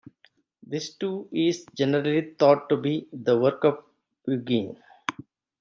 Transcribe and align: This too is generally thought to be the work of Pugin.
This 0.63 0.95
too 0.95 1.29
is 1.31 1.63
generally 1.77 2.33
thought 2.39 2.69
to 2.69 2.75
be 2.77 3.07
the 3.13 3.37
work 3.37 3.63
of 3.63 3.83
Pugin. 4.27 4.75